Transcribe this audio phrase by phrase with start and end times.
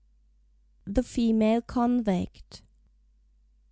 [0.85, 2.61] THE FEMALE CONVICT.